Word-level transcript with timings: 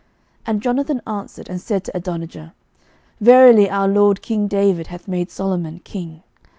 11:001:043 0.01 0.09
And 0.47 0.61
Jonathan 0.63 1.01
answered 1.05 1.47
and 1.47 1.61
said 1.61 1.83
to 1.83 1.95
Adonijah, 1.95 2.55
Verily 3.19 3.69
our 3.69 3.87
lord 3.87 4.23
king 4.23 4.47
David 4.47 4.87
hath 4.87 5.07
made 5.07 5.29
Solomon 5.29 5.77
king. 5.83 6.23